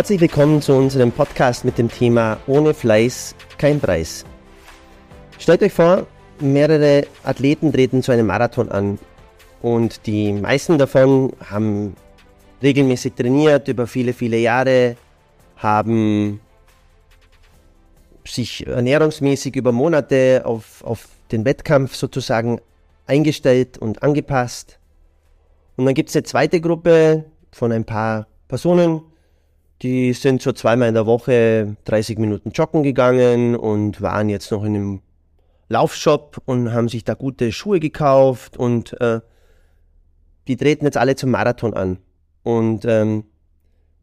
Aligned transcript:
Herzlich 0.00 0.22
willkommen 0.22 0.62
zu 0.62 0.72
unserem 0.72 1.12
Podcast 1.12 1.66
mit 1.66 1.76
dem 1.76 1.90
Thema 1.90 2.38
Ohne 2.46 2.72
Fleiß 2.72 3.34
kein 3.58 3.78
Preis. 3.78 4.24
Stellt 5.38 5.62
euch 5.62 5.74
vor, 5.74 6.06
mehrere 6.40 7.06
Athleten 7.22 7.70
treten 7.70 8.02
zu 8.02 8.10
einem 8.10 8.28
Marathon 8.28 8.70
an 8.70 8.98
und 9.60 10.06
die 10.06 10.32
meisten 10.32 10.78
davon 10.78 11.34
haben 11.44 11.96
regelmäßig 12.62 13.12
trainiert 13.12 13.68
über 13.68 13.86
viele, 13.86 14.14
viele 14.14 14.38
Jahre, 14.38 14.96
haben 15.56 16.40
sich 18.26 18.66
ernährungsmäßig 18.66 19.54
über 19.54 19.70
Monate 19.70 20.44
auf, 20.46 20.82
auf 20.82 21.08
den 21.30 21.44
Wettkampf 21.44 21.94
sozusagen 21.94 22.62
eingestellt 23.06 23.76
und 23.76 24.02
angepasst. 24.02 24.78
Und 25.76 25.84
dann 25.84 25.92
gibt 25.92 26.08
es 26.08 26.16
eine 26.16 26.22
zweite 26.22 26.62
Gruppe 26.62 27.26
von 27.52 27.70
ein 27.70 27.84
paar 27.84 28.28
Personen, 28.48 29.02
die 29.82 30.12
sind 30.12 30.42
so 30.42 30.52
zweimal 30.52 30.88
in 30.88 30.94
der 30.94 31.06
Woche 31.06 31.76
30 31.84 32.18
Minuten 32.18 32.50
joggen 32.50 32.82
gegangen 32.82 33.56
und 33.56 34.02
waren 34.02 34.28
jetzt 34.28 34.50
noch 34.50 34.64
in 34.64 34.74
einem 34.74 35.02
Laufshop 35.68 36.42
und 36.44 36.72
haben 36.72 36.88
sich 36.88 37.04
da 37.04 37.14
gute 37.14 37.52
Schuhe 37.52 37.80
gekauft 37.80 38.56
und 38.56 39.00
äh, 39.00 39.20
die 40.48 40.56
treten 40.56 40.84
jetzt 40.84 40.96
alle 40.96 41.16
zum 41.16 41.30
Marathon 41.30 41.74
an. 41.74 41.98
Und 42.42 42.84
ähm, 42.84 43.24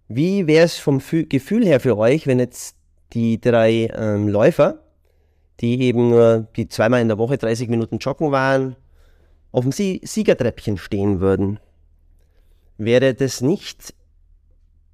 wie 0.07 0.47
wäre 0.47 0.65
es 0.65 0.77
vom 0.77 1.01
Fü 1.01 1.25
Gefühl 1.25 1.65
her 1.65 1.79
für 1.79 1.97
euch, 1.97 2.25
wenn 2.25 2.39
jetzt 2.39 2.77
die 3.13 3.39
drei 3.39 3.89
ähm, 3.95 4.27
Läufer, 4.27 4.79
die 5.59 5.81
eben 5.81 6.09
nur 6.09 6.47
die 6.55 6.69
zweimal 6.69 7.01
in 7.01 7.07
der 7.07 7.17
Woche 7.17 7.37
30 7.37 7.69
Minuten 7.69 7.97
joggen 7.97 8.31
waren, 8.31 8.75
auf 9.51 9.63
dem 9.63 9.71
Sie 9.71 10.01
Siegertreppchen 10.03 10.77
stehen 10.77 11.19
würden? 11.19 11.59
Wäre 12.77 13.13
das 13.13 13.41
nicht 13.41 13.93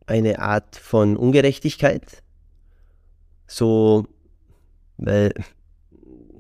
eine 0.05 0.39
Art 0.39 0.75
von 0.75 1.17
Ungerechtigkeit. 1.17 2.23
So, 3.47 4.07
weil 4.97 5.33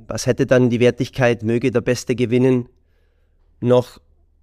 was 0.07 0.25
hätte 0.25 0.45
dann 0.45 0.69
die 0.69 0.79
Wertigkeit, 0.79 1.43
möge 1.43 1.71
der 1.71 1.81
Beste 1.81 2.15
gewinnen, 2.15 2.69
noch 3.61 3.99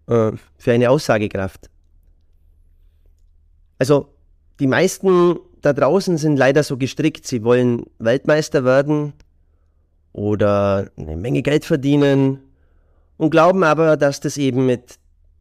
äh, 0.09 0.33
für 0.57 0.73
eine 0.73 0.91
Aussagekraft? 0.91 1.71
Also 3.79 4.09
die 4.59 4.67
meisten 4.67 5.39
da 5.61 5.73
draußen 5.73 6.17
sind 6.17 6.37
leider 6.37 6.63
so 6.63 6.77
gestrickt, 6.77 7.27
sie 7.27 7.45
wollen 7.45 7.85
Weltmeister 7.99 8.65
werden 8.65 9.13
oder 10.13 10.91
eine 10.97 11.17
Menge 11.17 11.43
Geld 11.43 11.65
verdienen 11.65 12.41
und 13.17 13.31
glauben 13.31 13.63
aber, 13.63 13.97
dass 13.97 14.21
das 14.21 14.39
eben 14.39 14.67
mit 14.67 14.99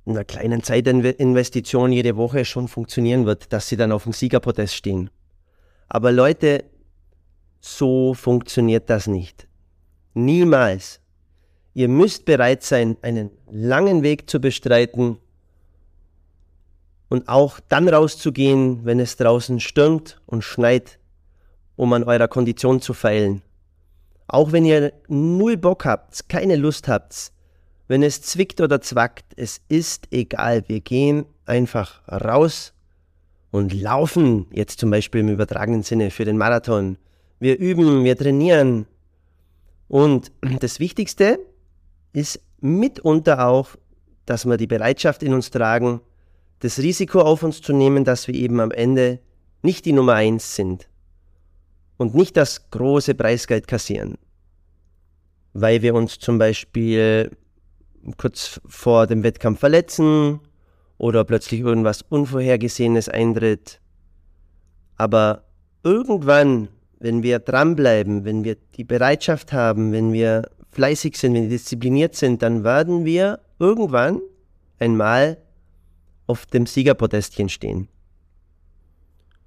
einer 0.10 0.26
kleinen 0.26 0.64
Zeitinvestition 0.64 1.92
jede 1.92 2.16
Woche 2.16 2.46
schon 2.46 2.68
funktionieren 2.68 3.26
wird, 3.26 3.54
dass 3.54 3.68
sie 3.68 3.78
dann 3.78 3.92
auf 3.92 4.04
dem 4.04 4.14
Siegerpodest 4.14 4.76
stehen. 4.76 5.10
Aber 5.88 6.12
Leute, 6.12 6.66
so 7.60 8.14
funktioniert 8.14 8.90
das 8.90 9.08
nicht. 9.08 9.48
Niemals. 10.14 11.02
Ihr 11.74 11.88
müsst 11.88 12.26
bereit 12.26 12.64
sein, 12.64 12.98
einen 13.02 13.32
langen 13.50 14.04
Weg 14.04 14.30
zu 14.30 14.40
bestreiten 14.40 15.18
und 17.10 17.28
auch 17.28 17.60
dann 17.60 17.88
rauszugehen, 17.88 18.86
wenn 18.86 19.00
es 19.00 19.18
draußen 19.18 19.60
stürmt 19.60 20.22
und 20.26 20.44
schneit, 20.44 21.00
um 21.76 21.94
an 21.94 22.04
eurer 22.04 22.28
Kondition 22.28 22.82
zu 22.82 22.94
feilen. 22.94 23.42
Auch 24.28 24.52
wenn 24.52 24.66
ihr 24.66 24.94
null 25.08 25.58
Bock 25.58 25.86
habt, 25.86 26.30
keine 26.30 26.56
Lust 26.56 26.88
habt, 26.88 27.32
wenn 27.90 28.04
es 28.04 28.22
zwickt 28.22 28.62
oder 28.62 28.82
zwackt, 28.82 29.26
es 29.36 29.62
ist 29.68 30.08
egal. 30.12 30.64
Wir 30.68 30.80
gehen 30.80 31.26
einfach 31.46 32.08
raus 32.08 32.72
und 33.50 33.74
laufen, 33.74 34.46
jetzt 34.54 34.80
zum 34.80 34.92
Beispiel 34.92 35.22
im 35.22 35.30
übertragenen 35.30 35.82
Sinne 35.82 36.12
für 36.12 36.24
den 36.24 36.38
Marathon. 36.38 37.00
Wir 37.40 37.58
üben, 37.58 38.04
wir 38.04 38.16
trainieren. 38.16 38.86
Und 39.88 40.32
das 40.60 40.80
Wichtigste 40.80 41.40
ist 42.14 42.40
mitunter 42.62 43.48
auch, 43.48 43.70
dass 44.28 44.46
wir 44.46 44.58
die 44.58 44.68
Bereitschaft 44.68 45.24
in 45.24 45.34
uns 45.34 45.50
tragen, 45.50 46.00
das 46.60 46.78
Risiko 46.78 47.22
auf 47.22 47.42
uns 47.42 47.60
zu 47.60 47.74
nehmen, 47.74 48.06
dass 48.06 48.28
wir 48.28 48.36
eben 48.36 48.60
am 48.60 48.70
Ende 48.70 49.18
nicht 49.64 49.86
die 49.86 49.94
Nummer 49.94 50.14
eins 50.14 50.56
sind 50.56 50.88
und 51.98 52.14
nicht 52.14 52.38
das 52.38 52.70
große 52.70 53.16
Preisgeld 53.16 53.68
kassieren, 53.68 54.20
weil 55.54 55.82
wir 55.82 55.96
uns 55.96 56.20
zum 56.20 56.38
Beispiel 56.38 57.32
kurz 58.18 58.60
vor 58.66 59.08
dem 59.08 59.24
Wettkampf 59.24 59.60
verletzen 59.60 60.40
oder 60.98 61.24
plötzlich 61.24 61.62
irgendwas 61.62 62.02
Unvorhergesehenes 62.02 63.10
eintritt. 63.10 63.80
Aber 64.98 65.44
irgendwann, 65.84 66.68
wenn 67.00 67.24
wir 67.24 67.40
dranbleiben, 67.40 68.26
wenn 68.26 68.44
wir 68.44 68.56
die 68.76 68.84
Bereitschaft 68.84 69.54
haben, 69.54 69.92
wenn 69.92 70.12
wir 70.12 70.50
fleißig 70.72 71.18
sind, 71.18 71.34
wenn 71.34 71.44
wir 71.44 71.50
diszipliniert 71.50 72.16
sind, 72.16 72.42
dann 72.42 72.64
werden 72.64 73.06
wir 73.06 73.40
irgendwann 73.60 74.22
einmal 74.78 75.38
auf 76.28 76.46
dem 76.46 76.66
Siegerpodestchen 76.66 77.50
stehen. 77.50 77.88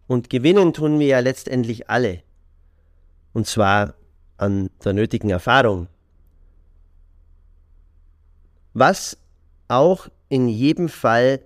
Und 0.06 0.30
gewinnen 0.30 0.72
tun 0.72 0.98
wir 0.98 1.06
ja 1.06 1.18
letztendlich 1.20 1.88
alle. 1.88 2.22
Und 3.32 3.46
zwar 3.46 3.94
an 4.36 4.68
der 4.84 4.92
nötigen 4.92 5.30
Erfahrung, 5.30 5.88
was 8.74 9.18
auch 9.68 10.08
in 10.28 10.48
jedem 10.48 10.88
Fall 10.88 11.40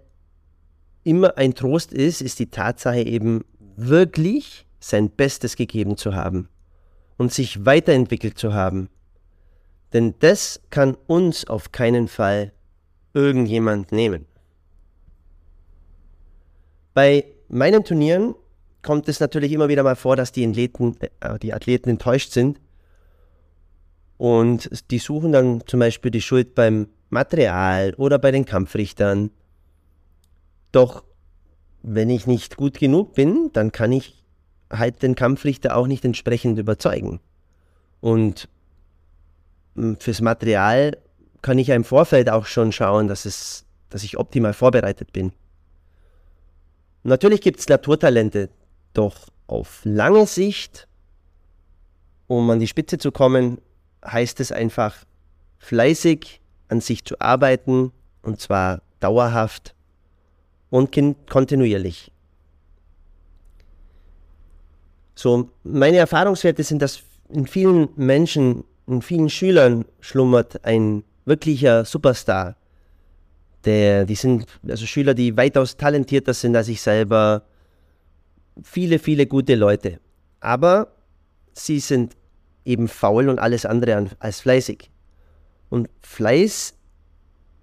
immer 1.05 1.37
ein 1.37 1.55
Trost 1.55 1.93
ist, 1.93 2.21
ist 2.21 2.39
die 2.39 2.51
Tatsache 2.51 3.03
eben 3.03 3.45
wirklich 3.77 4.67
sein 4.81 5.11
Bestes 5.11 5.57
gegeben 5.57 5.97
zu 5.97 6.15
haben 6.15 6.49
und 7.17 7.33
sich 7.33 7.65
weiterentwickelt 7.65 8.39
zu 8.39 8.55
haben. 8.55 8.89
Denn 9.93 10.15
das 10.19 10.61
kann 10.71 10.97
uns 11.07 11.47
auf 11.47 11.73
keinen 11.73 12.09
Fall 12.09 12.53
irgendjemand 13.15 13.93
nehmen. 13.93 14.27
Bei 16.93 17.25
meinen 17.49 17.85
Turnieren 17.85 18.35
kommt 18.83 19.09
es 19.09 19.21
natürlich 19.21 19.53
immer 19.53 19.69
wieder 19.69 19.83
mal 19.83 19.97
vor, 19.97 20.17
dass 20.17 20.33
die 20.33 20.47
Athleten, 20.47 20.97
äh, 21.21 21.39
die 21.39 21.55
Athleten 21.55 21.91
enttäuscht 21.91 22.33
sind 22.33 22.61
und 24.17 24.71
die 24.91 24.99
suchen 24.99 25.33
dann 25.33 25.63
zum 25.67 25.81
Beispiel 25.81 26.11
die 26.11 26.23
Schuld 26.23 26.55
beim 26.55 26.89
Material 27.11 27.95
oder 27.95 28.19
bei 28.19 28.31
den 28.31 28.45
Kampfrichtern. 28.45 29.31
Doch 30.73 31.05
wenn 31.83 32.11
ich 32.11 32.27
nicht 32.27 32.57
gut 32.57 32.79
genug 32.79 33.15
bin, 33.15 33.51
dann 33.53 33.73
kann 33.73 33.93
ich 33.93 34.25
halt 34.71 35.03
den 35.03 35.15
Kampfrichter 35.15 35.77
auch 35.77 35.87
nicht 35.87 36.05
entsprechend 36.05 36.59
überzeugen. 36.59 37.21
Und 38.01 38.49
hm, 39.77 39.97
fürs 40.01 40.21
Material 40.21 40.97
kann 41.43 41.59
ich 41.59 41.69
ja 41.69 41.77
im 41.77 41.85
Vorfeld 41.85 42.29
auch 42.29 42.47
schon 42.47 42.73
schauen, 42.73 43.07
dass, 43.07 43.25
es, 43.25 43.65
dass 43.89 44.03
ich 44.03 44.19
optimal 44.19 44.53
vorbereitet 44.53 45.13
bin. 45.13 45.33
Natürlich 47.05 47.41
gibt 47.41 47.61
es 47.61 47.69
Naturtalente, 47.69 48.51
doch 48.93 49.29
auf 49.47 49.83
lange 49.85 50.27
Sicht, 50.27 50.89
um 52.27 52.51
an 52.51 52.59
die 52.59 52.67
Spitze 52.67 52.99
zu 52.99 53.13
kommen, 53.13 53.61
heißt 54.05 54.41
es 54.41 54.51
einfach 54.51 55.05
fleißig 55.59 56.41
an 56.69 56.81
sich 56.81 57.05
zu 57.05 57.21
arbeiten, 57.21 57.93
und 58.23 58.41
zwar 58.41 58.83
dauerhaft 59.01 59.75
und 60.71 60.95
kontinuierlich. 61.29 62.11
So, 65.15 65.51
meine 65.65 65.97
Erfahrungswerte 65.97 66.63
sind, 66.63 66.83
dass 66.83 67.03
in 67.31 67.47
vielen 67.47 67.89
Menschen, 67.97 68.65
in 68.87 69.01
vielen 69.01 69.31
Schülern 69.31 69.85
schlummert 70.01 70.65
ein 70.65 71.05
wirklicher 71.25 71.85
Superstar. 71.85 72.57
Der, 73.65 74.05
die 74.05 74.15
sind 74.15 74.47
also 74.69 74.87
Schüler, 74.87 75.15
die 75.15 75.37
weitaus 75.37 75.77
talentierter 75.77 76.35
sind 76.35 76.55
als 76.55 76.69
ich 76.69 76.81
selber. 76.81 77.43
Viele, 78.63 78.99
viele 78.99 79.27
gute 79.27 79.55
Leute. 79.55 79.99
Aber 80.41 80.93
sie 81.53 81.81
sind 81.81 82.17
eben 82.65 82.87
faul 82.87 83.29
und 83.29 83.39
alles 83.39 83.65
andere 83.67 84.11
als 84.19 84.41
fleißig. 84.41 84.91
Und 85.69 85.89
Fleiß 86.01 86.75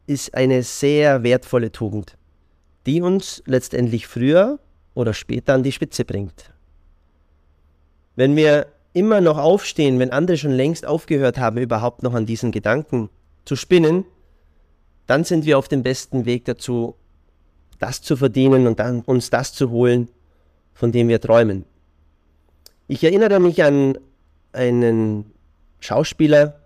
ist 0.07 0.33
eine 0.35 0.63
sehr 0.63 1.23
wertvolle 1.23 1.71
Tugend, 1.71 2.17
die 2.85 3.01
uns 3.01 3.41
letztendlich 3.45 4.07
früher 4.07 4.59
oder 4.94 5.13
später 5.13 5.53
an 5.53 5.63
die 5.63 5.71
Spitze 5.71 6.05
bringt. 6.05 6.51
Wenn 8.15 8.35
wir 8.35 8.67
immer 8.94 9.21
noch 9.21 9.38
aufstehen, 9.38 10.00
wenn 10.00 10.11
andere 10.11 10.38
schon 10.38 10.51
längst 10.51 10.85
aufgehört 10.85 11.38
haben, 11.38 11.57
überhaupt 11.57 12.03
noch 12.03 12.13
an 12.13 12.25
diesen 12.25 12.51
Gedanken 12.51 13.09
zu 13.45 13.55
spinnen, 13.55 14.05
dann 15.07 15.23
sind 15.23 15.45
wir 15.45 15.57
auf 15.57 15.67
dem 15.67 15.83
besten 15.83 16.25
Weg 16.25 16.45
dazu, 16.45 16.95
das 17.79 18.01
zu 18.01 18.15
verdienen 18.15 18.67
und 18.67 18.79
dann 18.79 19.01
uns 19.01 19.29
das 19.29 19.53
zu 19.53 19.71
holen, 19.71 20.09
von 20.73 20.91
dem 20.91 21.07
wir 21.07 21.19
träumen. 21.19 21.65
Ich 22.88 23.03
erinnere 23.03 23.39
mich 23.39 23.63
an 23.63 23.97
einen 24.53 25.31
Schauspieler, 25.79 26.59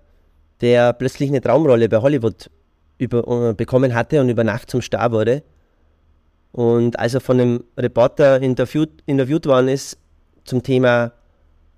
der 0.61 0.93
plötzlich 0.93 1.29
eine 1.29 1.41
Traumrolle 1.41 1.89
bei 1.89 1.97
Hollywood 1.97 2.49
über, 2.97 3.27
uh, 3.27 3.53
bekommen 3.53 3.93
hatte 3.93 4.21
und 4.21 4.29
über 4.29 4.43
Nacht 4.43 4.69
zum 4.69 4.81
Star 4.81 5.11
wurde. 5.11 5.43
Und 6.51 6.97
als 6.97 7.13
er 7.13 7.21
von 7.21 7.39
einem 7.39 7.63
Reporter 7.77 8.41
interviewt, 8.41 8.89
interviewt 9.05 9.45
worden 9.45 9.67
ist 9.67 9.97
zum 10.43 10.63
Thema 10.63 11.11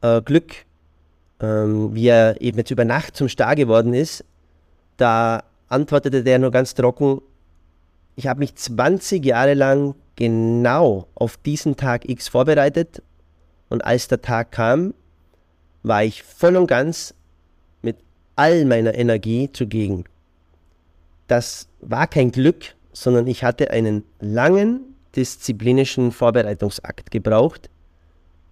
äh, 0.01 0.21
Glück, 0.21 0.53
ähm, 1.41 1.93
wie 1.93 2.07
er 2.07 2.39
eben 2.39 2.57
jetzt 2.59 2.71
über 2.71 2.85
Nacht 2.85 3.17
zum 3.17 3.27
Star 3.27 3.55
geworden 3.55 3.93
ist, 3.93 4.23
da 4.97 5.43
antwortete 5.67 6.23
der 6.23 6.39
nur 6.39 6.51
ganz 6.51 6.75
trocken, 6.75 7.21
ich 8.15 8.27
habe 8.27 8.39
mich 8.39 8.55
20 8.55 9.25
Jahre 9.25 9.53
lang 9.53 9.95
genau 10.15 11.07
auf 11.15 11.37
diesen 11.37 11.77
Tag 11.77 12.07
X 12.07 12.27
vorbereitet 12.27 13.01
und 13.69 13.83
als 13.83 14.07
der 14.07 14.21
Tag 14.21 14.51
kam, 14.51 14.93
war 15.83 16.03
ich 16.03 16.23
voll 16.23 16.57
und 16.57 16.67
ganz 16.67 17.15
all 18.39 18.63
meiner 18.63 18.95
Energie 18.95 19.51
zugegen. 19.51 20.05
Das 21.27 21.67
war 21.81 22.07
kein 22.07 22.31
Glück, 22.31 22.73
sondern 22.93 23.27
ich 23.27 23.43
hatte 23.43 23.69
einen 23.71 24.05
langen 24.21 24.95
disziplinischen 25.13 26.13
Vorbereitungsakt 26.13 27.11
gebraucht, 27.11 27.69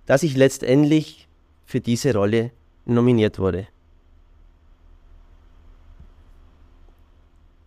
dass 0.06 0.24
ich 0.24 0.36
letztendlich 0.36 1.30
für 1.66 1.80
diese 1.80 2.14
Rolle 2.14 2.52
nominiert 2.86 3.40
wurde. 3.40 3.68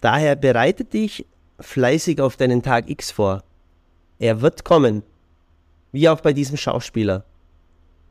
Daher 0.03 0.37
bereite 0.37 0.85
dich 0.85 1.25
fleißig 1.59 2.21
auf 2.21 2.37
deinen 2.37 2.63
Tag 2.63 2.91
X 2.91 3.11
vor. 3.11 3.45
Er 4.19 4.43
wird 4.43 4.65
kommen, 4.65 5.03
wie 5.93 6.07
auch 6.11 6.21
bei 6.21 6.35
diesem 6.35 6.59
Schauspieler. 6.59 7.25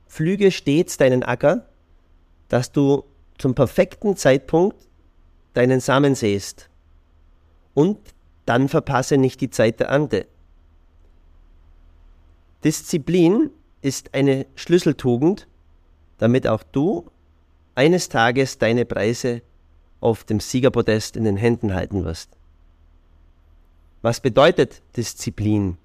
Flüge 0.08 0.50
stets 0.50 0.98
deinen 0.98 1.22
Acker, 1.22 1.68
dass 2.48 2.72
du 2.72 3.04
zum 3.40 3.56
perfekten 3.56 4.16
Zeitpunkt 4.16 4.78
deinen 5.56 5.80
Samen 5.80 6.14
säst. 6.14 6.70
Und 7.74 7.98
dann 8.46 8.70
verpasse 8.70 9.18
nicht 9.18 9.42
die 9.42 9.50
Zeit 9.50 9.80
der 9.80 9.88
Ernte. 9.88 10.28
Disziplin 12.64 13.50
ist 13.82 14.14
eine 14.14 14.46
Schlüsseltugend, 14.56 15.48
damit 16.18 16.46
auch 16.48 16.64
du 16.64 17.10
eines 17.76 18.10
Tages 18.10 18.58
deine 18.58 18.86
Preise 18.86 19.42
auf 20.02 20.26
dem 20.26 20.40
Siegerpodest 20.40 21.16
in 21.16 21.24
den 21.24 21.38
Händen 21.38 21.74
halten 21.74 22.04
wirst. 22.04 22.30
Was 24.02 24.20
bedeutet 24.20 24.82
Disziplin? 24.96 25.78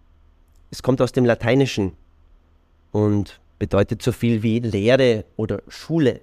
Es 0.70 0.82
kommt 0.82 1.00
aus 1.00 1.12
dem 1.12 1.24
Lateinischen 1.24 1.92
und 2.90 3.40
bedeutet 3.58 4.02
so 4.02 4.12
viel 4.12 4.42
wie 4.42 4.58
Lehre 4.58 5.24
oder 5.36 5.62
Schule. 5.68 6.20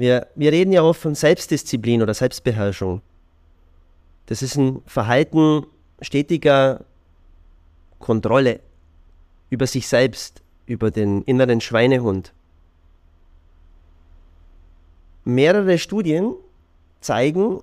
Wir, 0.00 0.28
wir 0.34 0.50
reden 0.50 0.72
ja 0.72 0.82
oft 0.82 0.98
von 0.98 1.14
Selbstdisziplin 1.14 2.00
oder 2.00 2.14
Selbstbeherrschung. 2.14 3.02
Das 4.24 4.40
ist 4.40 4.56
ein 4.56 4.80
Verhalten 4.86 5.66
stetiger 6.00 6.86
Kontrolle 7.98 8.60
über 9.50 9.66
sich 9.66 9.86
selbst, 9.86 10.40
über 10.64 10.90
den 10.90 11.20
inneren 11.24 11.60
Schweinehund. 11.60 12.32
Mehrere 15.26 15.76
Studien 15.76 16.32
zeigen, 17.02 17.60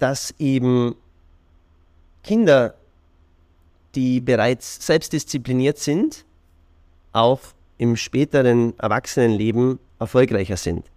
dass 0.00 0.34
eben 0.40 0.96
Kinder, 2.24 2.74
die 3.94 4.20
bereits 4.20 4.84
selbstdiszipliniert 4.84 5.78
sind, 5.78 6.24
auch 7.12 7.40
im 7.78 7.94
späteren 7.94 8.76
Erwachsenenleben 8.80 9.78
erfolgreicher 10.00 10.56
sind. 10.56 10.90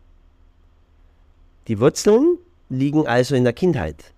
Die 1.68 1.80
Wurzeln 1.80 2.38
liegen 2.70 3.08
also 3.08 3.36
in 3.36 3.44
der 3.44 3.54
Kindheit. 3.54 4.14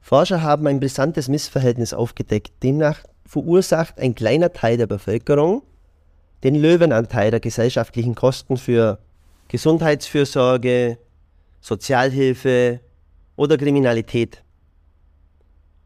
Forscher 0.00 0.42
haben 0.42 0.66
ein 0.66 0.80
brisantes 0.80 1.28
Missverhältnis 1.28 1.92
aufgedeckt. 1.92 2.52
Demnach 2.62 3.04
verursacht 3.26 3.98
ein 4.00 4.14
kleiner 4.14 4.52
Teil 4.52 4.78
der 4.78 4.86
Bevölkerung 4.86 5.62
den 6.44 6.54
Löwenanteil 6.54 7.30
der 7.30 7.40
gesellschaftlichen 7.40 8.14
Kosten 8.14 8.56
für 8.56 8.98
Gesundheitsfürsorge, 9.48 10.98
Sozialhilfe 11.60 12.80
oder 13.36 13.56
Kriminalität. 13.56 14.42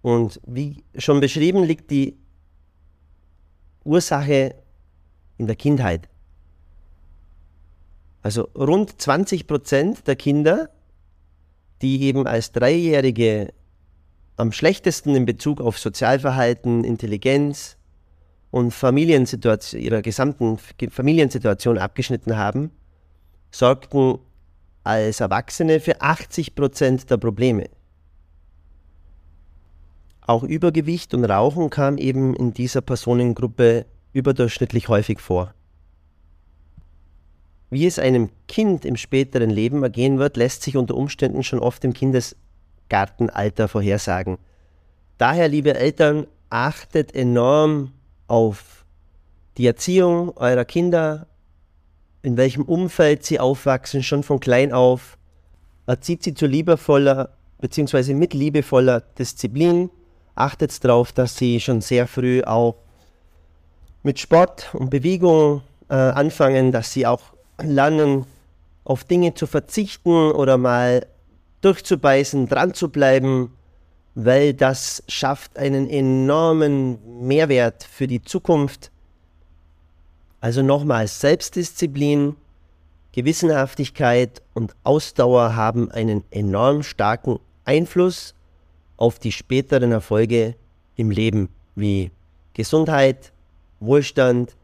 Und 0.02 0.40
wie 0.46 0.84
schon 0.98 1.20
beschrieben, 1.20 1.64
liegt 1.64 1.90
die 1.90 2.16
Ursache 3.84 4.54
in 5.38 5.46
der 5.46 5.56
Kindheit. 5.56 6.08
Also 8.22 8.48
rund 8.56 9.00
20 9.00 9.46
Prozent 9.46 10.06
der 10.06 10.16
Kinder, 10.16 10.70
die 11.82 12.02
eben 12.02 12.26
als 12.26 12.52
Dreijährige 12.52 13.52
am 14.36 14.52
schlechtesten 14.52 15.14
in 15.14 15.26
Bezug 15.26 15.60
auf 15.60 15.78
Sozialverhalten, 15.78 16.84
Intelligenz 16.84 17.76
und 18.50 18.70
Familiensituation, 18.72 19.80
ihrer 19.80 20.02
gesamten 20.02 20.58
Familiensituation 20.90 21.78
abgeschnitten 21.78 22.36
haben, 22.36 22.70
sorgten 23.50 24.19
als 24.84 25.20
Erwachsene 25.20 25.80
für 25.80 26.00
80 26.00 26.54
Prozent 26.54 27.10
der 27.10 27.16
Probleme. 27.16 27.69
Auch 30.20 30.44
Übergewicht 30.44 31.14
und 31.14 31.24
Rauchen 31.24 31.70
kam 31.70 31.98
eben 31.98 32.34
in 32.34 32.54
dieser 32.54 32.80
Personengruppe 32.80 33.86
überdurchschnittlich 34.12 34.88
häufig 34.88 35.20
vor. 35.20 35.54
Wie 37.72 37.86
es 37.86 37.98
einem 37.98 38.28
Kind 38.48 38.84
im 38.84 38.96
späteren 38.98 39.48
Leben 39.48 39.82
ergehen 39.82 40.19
wird, 40.19 40.36
lässt 40.36 40.62
sich 40.62 40.76
unter 40.76 40.94
Umständen 40.94 41.43
schon 41.43 41.58
oft 41.58 41.82
im 41.84 41.94
Kindesgartenalter 41.94 43.67
vorhersagen. 43.67 44.36
Daher, 45.17 45.48
liebe 45.48 45.74
Eltern, 45.74 46.26
achtet 46.50 47.14
enorm 47.14 47.93
auf 48.26 48.84
die 49.56 49.67
Erziehung 49.67 50.36
eurer 50.36 50.67
Kinder, 50.67 51.29
in 52.20 52.36
welchem 52.36 52.64
Umfeld 52.64 53.24
sie 53.24 53.41
aufwachsen, 53.41 54.02
schon 54.02 54.22
von 54.22 54.38
klein 54.38 54.74
auf, 54.74 55.17
erzieht 55.86 56.24
sie 56.24 56.34
zu 56.34 56.44
liebevoller 56.44 57.31
bzw. 57.62 58.12
mit 58.12 58.34
liebevoller 58.34 59.00
Disziplin, 59.00 59.88
achtet 60.34 60.84
darauf, 60.84 61.12
dass 61.12 61.38
sie 61.38 61.58
schon 61.58 61.81
sehr 61.81 62.06
früh 62.06 62.43
auch 62.43 62.74
mit 64.02 64.19
Sport 64.19 64.74
und 64.74 64.91
Bewegung 64.91 65.62
äh, 65.88 65.94
anfangen, 65.94 66.70
dass 66.70 66.93
sie 66.93 67.06
auch 67.06 67.32
lernen, 67.64 68.26
auf 68.84 69.04
Dinge 69.04 69.34
zu 69.34 69.46
verzichten 69.46 70.32
oder 70.32 70.58
mal 70.58 71.06
durchzubeißen, 71.60 72.48
dran 72.48 72.74
zu 72.74 72.88
bleiben, 72.88 73.52
weil 74.14 74.52
das 74.52 75.02
schafft 75.08 75.56
einen 75.56 75.88
enormen 75.88 77.26
Mehrwert 77.26 77.84
für 77.84 78.06
die 78.06 78.22
Zukunft. 78.22 78.90
Also 80.40 80.62
nochmals, 80.62 81.20
Selbstdisziplin, 81.20 82.36
Gewissenhaftigkeit 83.12 84.42
und 84.54 84.74
Ausdauer 84.82 85.54
haben 85.54 85.90
einen 85.90 86.24
enorm 86.31 86.82
starken 86.82 87.38
Einfluss 87.64 88.34
auf 88.96 89.19
die 89.19 89.32
späteren 89.32 89.92
Erfolge 89.92 90.56
im 90.96 91.10
Leben, 91.10 91.48
wie 91.74 92.10
Gesundheit, 92.54 93.32
Wohlstand, 93.81 94.56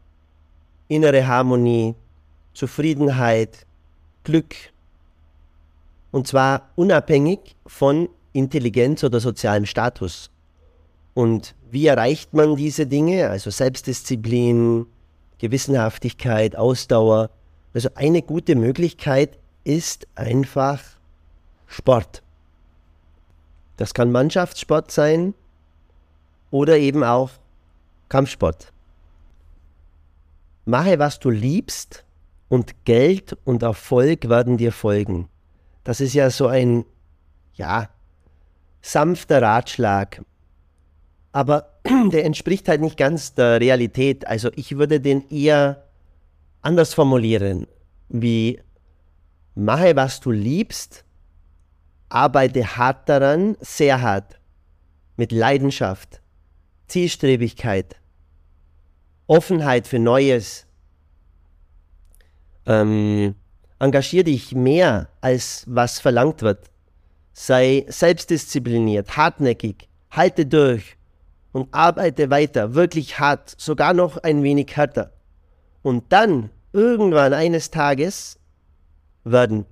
innere 0.87 1.27
Harmonie, 1.27 1.95
Zufriedenheit, 2.59 3.65
Glück. 4.25 4.53
Und 6.11 6.27
zwar 6.27 6.71
unabhängig 6.75 7.55
von 7.65 8.09
Intelligenz 8.33 9.01
oder 9.05 9.21
sozialem 9.21 9.65
Status. 9.65 10.29
Und 11.13 11.55
wie 11.71 11.87
erreicht 11.87 12.33
man 12.33 12.57
diese 12.57 12.85
Dinge? 12.85 13.29
Also 13.29 13.49
Selbstdisziplin, 13.49 14.87
Gewissenhaftigkeit, 15.37 16.57
Ausdauer. 16.57 17.29
Also 17.73 17.91
eine 17.95 18.21
gute 18.21 18.57
Möglichkeit 18.57 19.39
ist 19.63 20.05
einfach 20.15 20.81
Sport. 21.65 22.23
Das 23.77 23.93
kann 23.93 24.11
Mannschaftssport 24.11 24.91
sein 24.91 25.33
oder 26.51 26.77
eben 26.77 27.05
auch 27.05 27.31
Kampfsport. 28.09 28.73
Mache, 30.65 30.99
was 30.99 31.19
du 31.21 31.29
liebst 31.29 32.03
und 32.49 32.85
Geld 32.85 33.37
und 33.45 33.63
Erfolg 33.63 34.27
werden 34.27 34.57
dir 34.57 34.71
folgen. 34.71 35.29
das 35.83 36.01
ist 36.01 36.13
ja 36.13 36.29
so 36.29 36.47
ein, 36.47 36.85
ja, 37.53 37.89
sanfter 38.81 39.41
Ratschlag. 39.41 40.23
Aber 41.31 41.79
der 42.11 42.25
entspricht 42.25 42.67
halt 42.67 42.81
nicht 42.81 42.97
ganz 42.97 43.33
der 43.33 43.59
Realität. 43.59 44.27
Also 44.27 44.49
ich 44.55 44.77
würde 44.77 44.99
den 44.99 45.27
eher 45.29 45.87
anders 46.61 46.93
formulieren, 46.93 47.67
wie 48.09 48.59
mache, 49.55 49.95
was 49.95 50.19
du 50.19 50.31
liebst, 50.31 51.05
arbeite 52.09 52.77
hart 52.77 53.07
daran, 53.07 53.55
sehr 53.59 54.01
hart, 54.01 54.39
mit 55.15 55.31
Leidenschaft, 55.31 56.21
Zielstrebigkeit, 56.87 57.95
Offenheit 59.27 59.87
für 59.87 59.99
Neues. 59.99 60.65
Ähm, 62.65 63.35
engagier 63.79 64.23
dich 64.23 64.53
mehr, 64.53 65.09
als 65.21 65.63
was 65.67 65.99
verlangt 65.99 66.41
wird. 66.41 66.69
Sei 67.33 67.85
selbstdiszipliniert, 67.87 69.15
hartnäckig, 69.15 69.87
halte 70.11 70.45
durch 70.45 70.97
und 71.51 71.73
arbeite 71.73 72.29
weiter, 72.29 72.73
wirklich 72.73 73.19
hart, 73.19 73.55
sogar 73.57 73.93
noch 73.93 74.17
ein 74.17 74.43
wenig 74.43 74.75
härter. 74.75 75.11
Und 75.81 76.11
dann, 76.11 76.49
irgendwann 76.73 77.33
eines 77.33 77.71
Tages, 77.71 78.39
werden 79.23 79.65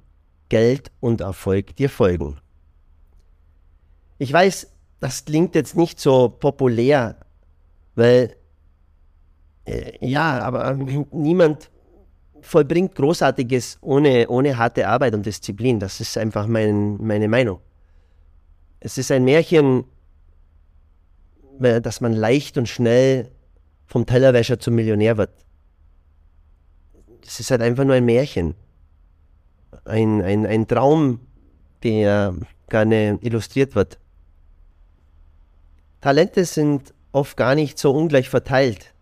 Geld 0.50 0.92
und 1.00 1.22
Erfolg 1.22 1.76
dir 1.76 1.90
folgen. 1.90 2.40
Ich 4.18 4.32
weiß, 4.32 4.68
das 5.00 5.26
klingt 5.26 5.54
jetzt 5.56 5.76
nicht 5.76 6.00
so 6.00 6.30
populär, 6.30 7.18
weil 7.96 8.36
äh, 9.66 9.94
ja, 10.06 10.40
aber 10.40 10.74
niemand 11.12 11.70
vollbringt 12.42 12.96
Großartiges 12.96 13.78
ohne, 13.82 14.28
ohne 14.30 14.58
harte 14.58 14.88
Arbeit 14.88 15.14
und 15.14 15.26
Disziplin. 15.26 15.80
Das 15.80 16.00
ist 16.00 16.18
einfach 16.18 16.48
mein, 16.48 16.98
meine 16.98 17.28
Meinung. 17.28 17.60
Es 18.80 18.98
ist 18.98 19.12
ein 19.12 19.24
Märchen, 19.24 19.86
dass 21.60 22.02
man 22.02 22.14
leicht 22.14 22.58
und 22.58 22.70
schnell 22.70 23.32
vom 23.86 24.06
Tellerwäscher 24.06 24.60
zum 24.60 24.76
Millionär 24.76 25.18
wird. 25.18 25.32
Es 27.26 27.40
ist 27.40 27.52
halt 27.52 27.62
einfach 27.62 27.84
nur 27.84 27.96
ein 27.96 28.06
Märchen. 28.06 28.56
Ein, 29.86 30.22
ein, 30.22 30.46
ein 30.46 30.68
Traum, 30.68 31.20
der 31.84 32.36
gerne 32.70 33.18
illustriert 33.22 33.76
wird. 33.76 34.00
Talente 36.02 36.46
sind 36.46 36.94
oft 37.12 37.36
gar 37.36 37.56
nicht 37.56 37.80
so 37.80 37.92
ungleich 37.92 38.30
verteilt. 38.30 38.94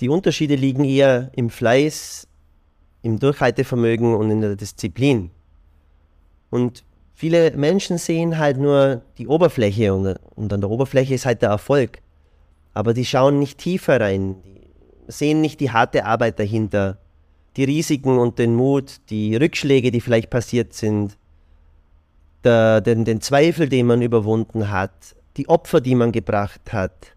Die 0.00 0.08
Unterschiede 0.08 0.56
liegen 0.56 0.84
eher 0.84 1.30
im 1.36 1.50
Fleiß, 1.50 2.26
im 3.02 3.18
Durchhaltevermögen 3.18 4.14
und 4.14 4.30
in 4.30 4.40
der 4.40 4.56
Disziplin. 4.56 5.30
Und 6.50 6.84
viele 7.14 7.52
Menschen 7.52 7.98
sehen 7.98 8.38
halt 8.38 8.58
nur 8.58 9.02
die 9.18 9.28
Oberfläche 9.28 9.94
und, 9.94 10.16
und 10.34 10.52
an 10.52 10.60
der 10.60 10.70
Oberfläche 10.70 11.14
ist 11.14 11.26
halt 11.26 11.42
der 11.42 11.50
Erfolg. 11.50 12.00
Aber 12.72 12.92
die 12.92 13.04
schauen 13.04 13.38
nicht 13.38 13.58
tiefer 13.58 14.00
rein, 14.00 14.36
die 14.42 14.60
sehen 15.06 15.40
nicht 15.40 15.60
die 15.60 15.70
harte 15.70 16.06
Arbeit 16.06 16.40
dahinter, 16.40 16.98
die 17.56 17.64
Risiken 17.64 18.18
und 18.18 18.38
den 18.38 18.54
Mut, 18.56 19.00
die 19.10 19.36
Rückschläge, 19.36 19.92
die 19.92 20.00
vielleicht 20.00 20.30
passiert 20.30 20.72
sind, 20.72 21.16
der, 22.42 22.80
den, 22.80 23.04
den 23.04 23.20
Zweifel, 23.20 23.68
den 23.68 23.86
man 23.86 24.02
überwunden 24.02 24.70
hat, 24.70 25.14
die 25.36 25.48
Opfer, 25.48 25.80
die 25.80 25.94
man 25.94 26.10
gebracht 26.10 26.72
hat 26.72 27.13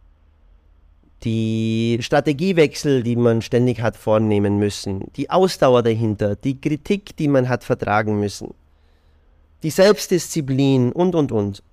die 1.24 1.98
Strategiewechsel, 2.02 3.02
die 3.04 3.16
man 3.16 3.42
ständig 3.42 3.82
hat 3.82 3.98
vornehmen 3.98 4.60
müssen, 4.60 5.06
die 5.16 5.30
Ausdauer 5.30 5.84
dahinter, 5.84 6.36
die 6.36 6.60
Kritik, 6.60 7.16
die 7.18 7.28
man 7.28 7.50
hat 7.50 7.64
vertragen 7.64 8.20
müssen, 8.20 8.54
die 9.64 9.72
Selbstdisziplin 9.72 10.92
und, 10.92 11.16
und, 11.16 11.32
und. 11.32 11.64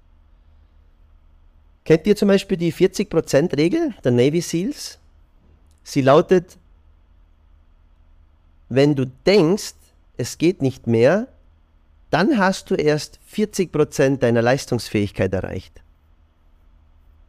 Kennt 1.85 2.07
ihr 2.07 2.17
zum 2.17 2.29
Beispiel 2.29 2.57
die 2.57 2.73
40%-Regel 2.73 3.95
der 4.03 4.13
Navy 4.13 4.41
SEALs? 4.41 4.99
Sie 5.83 6.01
lautet, 6.01 6.57
wenn 8.71 8.95
du 8.95 9.07
denkst, 9.27 9.75
es 10.17 10.39
geht 10.39 10.63
nicht 10.63 10.87
mehr, 10.87 11.29
dann 12.09 12.39
hast 12.39 12.71
du 12.71 12.75
erst 12.77 13.21
40% 13.31 14.19
deiner 14.19 14.41
Leistungsfähigkeit 14.41 15.35
erreicht 15.35 15.84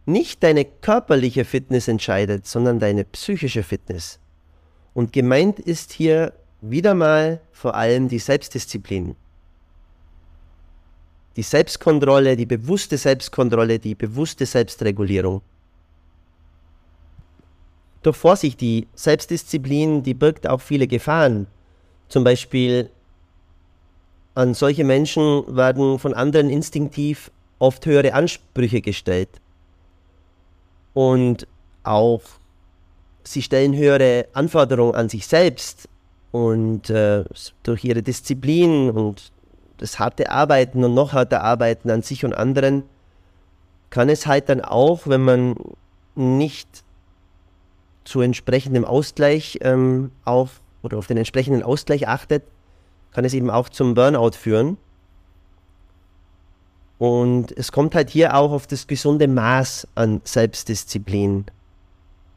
nicht 0.05 0.43
deine 0.43 0.65
körperliche 0.65 1.45
Fitness 1.45 1.87
entscheidet, 1.87 2.45
sondern 2.45 2.79
deine 2.79 3.03
psychische 3.05 3.63
Fitness. 3.63 4.19
Und 4.93 5.11
gemeint 5.11 5.59
ist 5.59 5.91
hier 5.91 6.33
wieder 6.61 6.93
mal 6.93 7.41
vor 7.51 7.75
allem 7.75 8.07
die 8.07 8.19
Selbstdisziplin. 8.19 9.15
Die 11.35 11.41
Selbstkontrolle, 11.41 12.37
die 12.37 12.45
bewusste 12.45 12.97
Selbstkontrolle, 12.97 13.79
die 13.79 13.95
bewusste 13.95 14.45
Selbstregulierung. 14.45 15.41
Doch 18.03 18.15
Vorsicht, 18.15 18.61
die 18.61 18.87
Selbstdisziplin, 18.93 20.03
die 20.03 20.13
birgt 20.13 20.47
auch 20.47 20.61
viele 20.61 20.87
Gefahren. 20.87 21.47
Zum 22.07 22.23
Beispiel 22.23 22.89
an 24.35 24.53
solche 24.53 24.83
Menschen 24.83 25.43
werden 25.55 25.97
von 25.97 26.13
anderen 26.13 26.49
instinktiv 26.49 27.31
oft 27.57 27.85
höhere 27.85 28.13
Ansprüche 28.13 28.81
gestellt 28.81 29.41
und 30.95 31.45
auch 31.83 32.21
sie 33.23 33.43
stellen 33.43 33.75
höhere 33.75 34.25
Anforderungen 34.33 34.95
an 34.95 35.09
sich 35.09 35.27
selbst 35.27 35.87
und 36.31 36.89
äh, 36.89 37.23
durch 37.61 37.83
ihre 37.83 38.01
Disziplin 38.01 38.89
und 38.89 39.31
das 39.77 39.99
harte 39.99 40.31
Arbeiten 40.31 40.83
und 40.83 40.95
noch 40.95 41.13
harte 41.13 41.41
Arbeiten 41.41 41.91
an 41.91 42.01
sich 42.01 42.25
und 42.25 42.33
anderen 42.33 42.83
kann 43.89 44.09
es 44.09 44.25
halt 44.25 44.49
dann 44.49 44.61
auch, 44.61 45.05
wenn 45.05 45.21
man 45.21 45.55
nicht 46.15 46.83
zu 48.05 48.21
entsprechendem 48.21 48.85
Ausgleich 48.85 49.59
ähm, 49.61 50.11
auf 50.23 50.61
oder 50.81 50.97
auf 50.97 51.07
den 51.07 51.17
entsprechenden 51.17 51.63
Ausgleich 51.63 52.07
achtet, 52.07 52.43
kann 53.11 53.25
es 53.25 53.33
eben 53.33 53.49
auch 53.49 53.69
zum 53.69 53.95
Burnout 53.95 54.31
führen. 54.31 54.77
Und 56.97 57.51
es 57.57 57.71
kommt 57.71 57.95
halt 57.95 58.09
hier 58.09 58.35
auch 58.35 58.51
auf 58.51 58.67
das 58.67 58.87
gesunde 58.87 59.27
Maß 59.27 59.87
an 59.95 60.21
Selbstdisziplin 60.23 61.45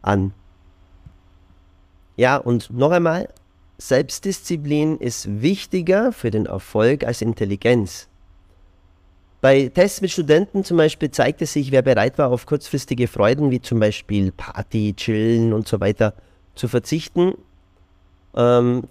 an. 0.02 0.32
Ja, 2.16 2.36
und 2.36 2.70
noch 2.70 2.90
einmal, 2.90 3.28
Selbstdisziplin 3.78 4.98
ist 4.98 5.40
wichtiger 5.40 6.12
für 6.12 6.32
den 6.32 6.46
Erfolg 6.46 7.04
als 7.04 7.22
Intelligenz. 7.22 8.08
Bei 9.40 9.68
Tests 9.68 10.00
mit 10.00 10.10
Studenten 10.10 10.64
zum 10.64 10.78
Beispiel 10.78 11.12
zeigte 11.12 11.46
sich, 11.46 11.70
wer 11.70 11.82
bereit 11.82 12.18
war, 12.18 12.30
auf 12.30 12.44
kurzfristige 12.44 13.06
Freuden 13.06 13.52
wie 13.52 13.60
zum 13.60 13.78
Beispiel 13.78 14.32
Party, 14.32 14.94
Chillen 14.96 15.52
und 15.52 15.68
so 15.68 15.78
weiter 15.78 16.14
zu 16.56 16.66
verzichten 16.66 17.34
ähm, 18.34 18.82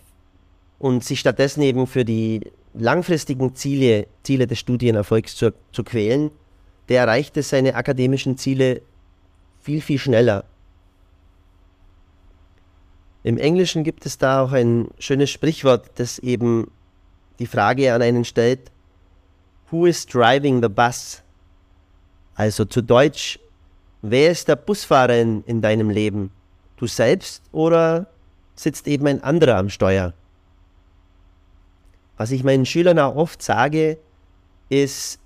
und 0.79 1.03
sich 1.03 1.19
stattdessen 1.19 1.63
eben 1.63 1.85
für 1.85 2.05
die 2.05 2.49
langfristigen 2.79 3.55
Ziele, 3.55 4.07
Ziele 4.23 4.47
des 4.47 4.59
Studienerfolgs 4.59 5.35
zu, 5.35 5.53
zu 5.71 5.83
quälen, 5.83 6.31
der 6.89 7.01
erreichte 7.01 7.43
seine 7.43 7.75
akademischen 7.75 8.37
Ziele 8.37 8.81
viel, 9.61 9.81
viel 9.81 9.99
schneller. 9.99 10.45
Im 13.23 13.37
Englischen 13.37 13.83
gibt 13.83 14.05
es 14.05 14.17
da 14.17 14.41
auch 14.41 14.53
ein 14.53 14.89
schönes 14.99 15.29
Sprichwort, 15.29 15.89
das 15.95 16.19
eben 16.19 16.71
die 17.39 17.47
Frage 17.47 17.93
an 17.93 18.01
einen 18.01 18.23
stellt, 18.23 18.71
Who 19.69 19.85
is 19.85 20.05
driving 20.05 20.61
the 20.61 20.69
bus? 20.69 21.21
Also 22.35 22.63
zu 22.63 22.81
Deutsch, 22.81 23.37
wer 24.01 24.31
ist 24.31 24.47
der 24.47 24.55
Busfahrer 24.55 25.17
in, 25.17 25.43
in 25.43 25.61
deinem 25.61 25.89
Leben? 25.89 26.31
Du 26.77 26.87
selbst 26.87 27.43
oder 27.51 28.07
sitzt 28.55 28.87
eben 28.87 29.07
ein 29.07 29.21
anderer 29.21 29.57
am 29.57 29.69
Steuer? 29.69 30.13
Was 32.17 32.31
ich 32.31 32.43
meinen 32.43 32.65
Schülern 32.65 32.99
auch 32.99 33.15
oft 33.15 33.41
sage, 33.41 33.99
ist, 34.69 35.19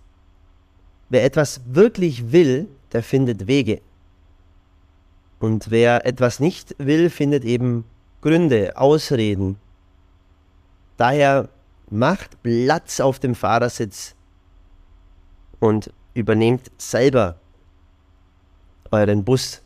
wer 1.10 1.24
etwas 1.24 1.62
wirklich 1.65 2.31
will, 2.31 2.67
der 2.91 3.01
findet 3.01 3.48
Wege. 3.48 3.81
Und 5.39 5.71
wer 5.71 6.05
etwas 6.05 6.39
nicht 6.39 6.75
will, 6.77 7.10
findet 7.10 7.45
eben 7.45 7.86
Gründe, 8.21 8.77
Ausreden. 8.77 9.57
Daher 10.98 11.50
macht 11.89 12.43
Platz 12.43 13.00
auf 13.00 13.17
dem 13.17 13.33
Fahrersitz 13.33 14.15
und 15.60 15.91
übernehmt 16.13 16.71
selber 16.77 17.39
euren 18.91 19.24
Bus. 19.24 19.62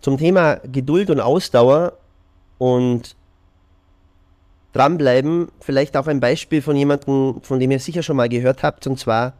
Zum 0.00 0.18
Thema 0.18 0.56
Geduld 0.56 1.10
und 1.10 1.20
Ausdauer 1.20 1.98
und 2.58 3.16
dranbleiben. 4.76 5.48
Vielleicht 5.60 5.96
auch 5.96 6.06
ein 6.06 6.20
Beispiel 6.20 6.62
von 6.62 6.76
jemandem, 6.76 7.40
von 7.42 7.58
dem 7.58 7.70
ihr 7.70 7.80
sicher 7.80 8.02
schon 8.02 8.16
mal 8.16 8.28
gehört 8.28 8.62
habt. 8.62 8.86
Und 8.86 8.98
zwar 8.98 9.34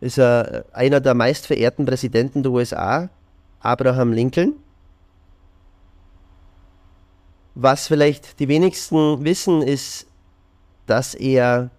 ist 0.00 0.18
er 0.18 0.64
einer 0.72 1.00
der 1.00 1.14
meistverehrten 1.14 1.86
Präsidenten 1.86 2.42
der 2.42 2.52
USA, 2.52 3.08
Abraham 3.60 4.12
Lincoln. 4.12 4.54
Was 7.54 7.86
vielleicht 7.86 8.40
die 8.40 8.48
wenigsten 8.48 9.24
wissen, 9.24 9.62
ist, 9.62 10.06
dass 10.86 11.14
er 11.14 11.70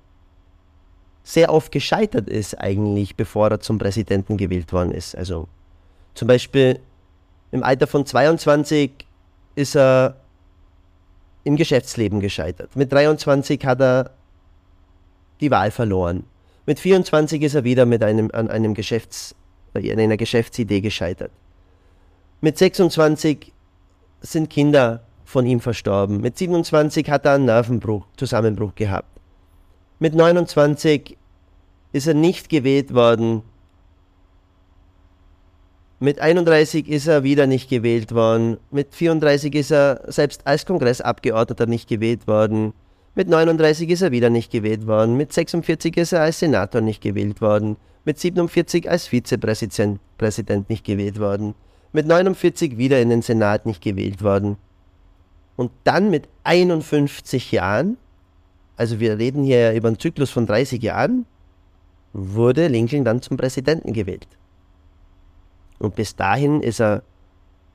sehr 1.24 1.52
oft 1.52 1.72
gescheitert 1.72 2.30
ist 2.30 2.60
eigentlich, 2.60 3.16
bevor 3.16 3.50
er 3.50 3.60
zum 3.60 3.78
Präsidenten 3.78 4.38
gewählt 4.38 4.72
worden 4.72 4.92
ist. 4.92 5.18
Also 5.18 5.48
zum 6.14 6.28
Beispiel 6.28 6.80
im 7.52 7.64
Alter 7.64 7.88
von 7.88 8.06
22 8.06 8.92
ist 9.56 9.76
er 9.76 10.16
im 11.46 11.56
Geschäftsleben 11.56 12.20
gescheitert. 12.20 12.76
Mit 12.76 12.92
23 12.92 13.64
hat 13.66 13.80
er 13.80 14.12
die 15.40 15.52
Wahl 15.52 15.72
verloren. 15.72 16.26
Mit 16.66 16.80
24 16.80 17.42
ist 17.44 17.54
er 17.54 17.64
wieder 17.64 17.86
mit 17.86 18.04
einem, 18.04 18.30
an 18.34 18.50
einem 18.50 18.74
Geschäfts, 18.74 19.36
an 19.74 19.84
einer 19.84 20.18
Geschäftsidee 20.18 20.82
gescheitert. 20.82 21.32
Mit 22.42 22.58
26 22.58 23.54
sind 24.22 24.50
Kinder 24.50 25.04
von 25.24 25.46
ihm 25.46 25.60
verstorben. 25.60 26.20
Mit 26.20 26.38
27 26.38 27.10
hat 27.10 27.26
er 27.26 27.34
einen 27.34 27.46
Nervenbruch, 27.46 28.06
Zusammenbruch 28.18 28.74
gehabt. 28.74 29.08
Mit 30.00 30.16
29 30.16 31.16
ist 31.94 32.08
er 32.08 32.14
nicht 32.16 32.50
gewählt 32.50 32.94
worden. 32.94 33.44
Mit 36.00 36.20
31 36.20 36.90
ist 36.90 37.08
er 37.08 37.24
wieder 37.24 37.48
nicht 37.48 37.70
gewählt 37.70 38.14
worden. 38.14 38.58
Mit 38.70 38.94
34 38.94 39.56
ist 39.56 39.72
er 39.72 40.02
selbst 40.08 40.46
als 40.46 40.66
Kongressabgeordneter 40.66 41.68
nicht 41.68 41.88
gewählt 41.88 42.28
worden. 42.28 42.74
Mit 43.16 43.30
39 43.30 43.90
ist 43.90 44.02
er 44.02 44.12
wieder 44.12 44.30
nicht 44.30 44.52
gewählt 44.52 44.88
worden. 44.88 45.16
Mit 45.16 45.32
46 45.32 45.96
ist 45.96 46.12
er 46.12 46.22
als 46.22 46.40
Senator 46.40 46.82
nicht 46.82 47.02
gewählt 47.02 47.40
worden. 47.40 47.78
Mit 48.04 48.20
47 48.20 48.90
als 48.90 49.08
Vizepräsident 49.08 50.02
Präsident 50.18 50.70
nicht 50.70 50.84
gewählt 50.84 51.18
worden. 51.18 51.56
Mit 51.94 52.08
49 52.08 52.78
wieder 52.78 53.02
in 53.02 53.10
den 53.10 53.22
Senat 53.22 53.66
nicht 53.66 53.82
gewählt 53.82 54.22
worden. 54.22 54.58
Und 55.56 55.72
dann 55.86 56.10
mit 56.10 56.28
51 56.44 57.54
Jahren, 57.54 57.96
also 58.76 59.00
wir 59.00 59.18
reden 59.18 59.46
hier 59.46 59.72
über 59.72 59.88
einen 59.88 60.00
Zyklus 60.00 60.30
von 60.30 60.46
30 60.46 60.84
Jahren, 60.84 61.26
wurde 62.12 62.68
Lincoln 62.68 63.06
dann 63.06 63.22
zum 63.22 63.38
Präsidenten 63.38 63.94
gewählt. 63.94 64.28
Und 65.80 65.96
bis 65.96 66.16
dahin 66.16 66.62
ist 66.62 66.80
er 66.80 67.04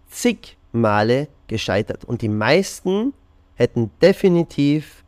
zig 0.08 0.56
Male 0.72 1.28
gescheitert. 1.46 2.04
Und 2.04 2.22
die 2.22 2.28
meisten 2.28 3.12
hätten 3.54 3.90
definitiv 4.00 5.04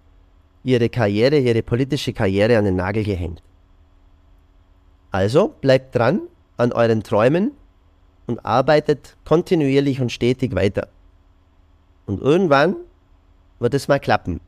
ihre 0.64 0.88
Karriere, 0.88 1.38
ihre 1.38 1.62
politische 1.62 2.12
Karriere 2.12 2.58
an 2.58 2.64
den 2.64 2.76
Nagel 2.76 3.04
gehängt. 3.04 3.42
Also 5.10 5.54
bleibt 5.60 5.94
dran 5.94 6.22
an 6.56 6.72
euren 6.72 7.02
Träumen 7.02 7.52
und 8.26 8.44
arbeitet 8.44 9.16
kontinuierlich 9.24 10.00
und 10.00 10.12
stetig 10.12 10.54
weiter. 10.54 10.88
Und 12.06 12.20
irgendwann 12.20 12.76
wird 13.58 13.74
es 13.74 13.88
mal 13.88 14.00
klappen. 14.00 14.40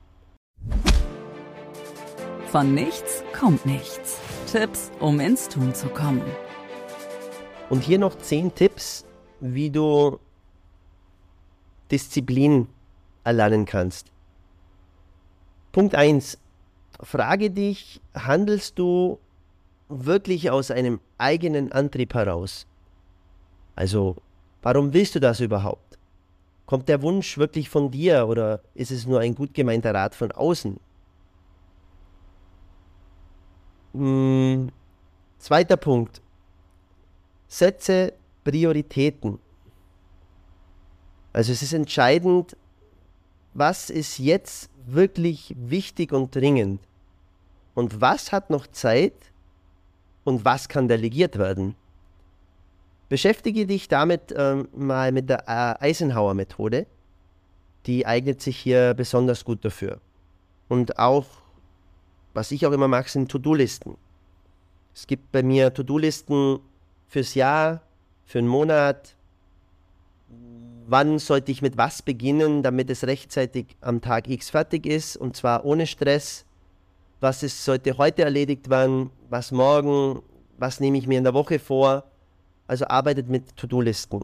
Von 2.47 2.75
nichts 2.75 3.25
kommt 3.39 3.67
nichts. 3.67 4.21
Tipps, 4.51 4.93
um 5.01 5.19
ins 5.19 5.49
Tun 5.49 5.75
zu 5.75 5.89
kommen. 5.89 6.23
Und 7.71 7.83
hier 7.83 7.99
noch 7.99 8.17
zehn 8.19 8.55
Tipps, 8.55 9.05
wie 9.41 9.71
du 9.71 10.19
Disziplin 11.91 12.69
erlernen 13.25 13.65
kannst. 13.65 14.11
Punkt 15.73 15.95
1. 15.95 16.39
Frage 17.01 17.51
dich, 17.51 18.01
handelst 18.15 18.79
du 18.79 19.19
wirklich 19.89 20.51
aus 20.51 20.71
einem 20.71 21.01
eigenen 21.19 21.73
Antrieb 21.73 22.15
heraus? 22.15 22.67
Also, 23.77 24.17
warum 24.63 24.93
willst 24.93 25.15
du 25.15 25.21
das 25.21 25.41
überhaupt? 25.41 25.99
Kommt 26.67 26.89
der 26.89 27.03
Wunsch 27.03 27.37
wirklich 27.37 27.69
von 27.69 27.91
dir 27.91 28.27
oder 28.29 28.61
ist 28.75 28.91
es 28.91 29.07
nur 29.07 29.21
ein 29.21 29.35
gut 29.35 29.53
gemeinter 29.53 29.95
Rat 29.95 30.15
von 30.15 30.33
außen? 30.33 30.79
Hm, 33.93 34.71
zweiter 35.39 35.77
Punkt. 35.77 36.24
Setze 37.55 38.15
Prioritäten. 38.43 39.39
Also 41.33 41.53
es 41.53 41.63
ist 41.63 41.73
entscheidend, 41.73 42.57
was 43.53 43.91
ist 43.91 44.19
jetzt 44.19 44.71
wirklich 44.87 45.55
wichtig 45.57 46.13
und 46.13 46.35
dringend? 46.35 46.81
Und 47.75 48.01
was 48.01 48.33
hat 48.33 48.51
noch 48.51 48.67
Zeit 48.67 49.15
und 50.25 50.45
was 50.45 50.69
kann 50.69 50.89
delegiert 50.89 51.39
werden? 51.39 51.77
Beschäftige 53.09 53.67
dich 53.67 53.87
damit 53.87 54.35
ähm, 54.37 54.67
mal 54.75 55.13
mit 55.13 55.31
der 55.31 55.45
äh, 55.47 55.91
Eisenhower-Methode. 55.91 56.89
Die 57.87 58.05
eignet 58.05 58.43
sich 58.43 58.57
hier 58.57 58.95
besonders 58.95 59.45
gut 59.45 59.65
dafür. 59.65 60.01
Und 60.69 60.99
auch, 60.99 61.27
was 62.33 62.51
ich 62.51 62.67
auch 62.67 62.73
immer 62.73 62.89
mache, 62.89 63.09
sind 63.09 63.31
To-Do-Listen. 63.31 63.97
Es 64.93 65.07
gibt 65.07 65.31
bei 65.31 65.45
mir 65.45 65.73
To-Do-Listen 65.73 66.59
fürs 67.15 67.37
Jahr, 67.37 67.81
für 68.25 68.41
einen 68.41 68.49
Monat, 68.49 69.15
wann 70.89 71.21
sollte 71.21 71.53
ich 71.53 71.63
mit 71.63 71.77
was 71.77 72.03
beginnen, 72.03 72.65
damit 72.65 72.91
es 72.91 73.07
rechtzeitig 73.07 73.77
am 73.81 74.01
Tag 74.01 74.29
X 74.29 74.51
fertig 74.51 74.85
ist 74.85 75.17
und 75.17 75.37
zwar 75.37 75.65
ohne 75.65 75.87
Stress. 75.87 76.45
Was 77.21 77.45
ist, 77.45 77.65
sollte 77.65 77.99
heute 77.99 78.25
erledigt 78.25 78.69
werden, 78.69 79.11
was 79.31 79.53
morgen, 79.53 80.23
was 80.59 80.81
nehme 80.81 80.99
ich 80.99 81.07
mir 81.07 81.19
in 81.19 81.23
der 81.23 81.35
Woche 81.35 81.61
vor. 81.61 82.03
Also 82.67 82.89
arbeitet 82.89 83.29
mit 83.29 83.57
To-Do-Listen. 83.57 84.23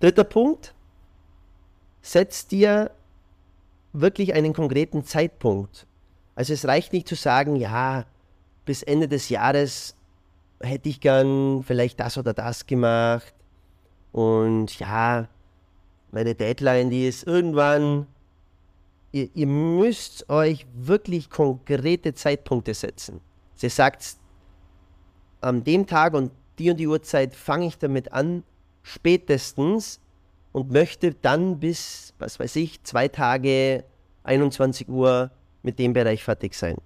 Dritter 0.00 0.24
Punkt, 0.24 0.74
setz 2.00 2.46
dir 2.46 2.90
wirklich 3.92 4.32
einen 4.32 4.54
konkreten 4.54 5.04
Zeitpunkt. 5.04 5.86
Also 6.34 6.54
es 6.54 6.66
reicht 6.66 6.94
nicht 6.94 7.06
zu 7.06 7.16
sagen, 7.16 7.54
ja, 7.56 8.06
bis 8.64 8.82
Ende 8.82 9.08
des 9.08 9.28
Jahres 9.28 9.94
hätte 10.60 10.88
ich 10.88 11.00
gern 11.00 11.62
vielleicht 11.64 12.00
das 12.00 12.18
oder 12.18 12.32
das 12.34 12.66
gemacht 12.66 13.34
und 14.12 14.78
ja, 14.78 15.28
meine 16.10 16.34
Deadline, 16.34 16.90
die 16.90 17.06
ist 17.06 17.26
irgendwann. 17.26 18.06
Ihr, 19.12 19.28
ihr 19.34 19.46
müsst 19.46 20.28
euch 20.28 20.66
wirklich 20.74 21.30
konkrete 21.30 22.14
Zeitpunkte 22.14 22.74
setzen. 22.74 23.20
Sie 23.54 23.68
sagt, 23.68 24.16
an 25.40 25.64
dem 25.64 25.86
Tag 25.86 26.14
und 26.14 26.32
die 26.58 26.70
und 26.70 26.76
die 26.78 26.86
Uhrzeit 26.86 27.34
fange 27.34 27.66
ich 27.66 27.78
damit 27.78 28.12
an, 28.12 28.42
spätestens, 28.82 30.00
und 30.52 30.72
möchte 30.72 31.14
dann 31.14 31.60
bis, 31.60 32.14
was 32.18 32.40
weiß 32.40 32.56
ich, 32.56 32.82
zwei 32.82 33.08
Tage, 33.08 33.84
21 34.24 34.88
Uhr 34.88 35.30
mit 35.62 35.78
dem 35.78 35.92
Bereich 35.92 36.24
fertig 36.24 36.54
sein. 36.54 36.76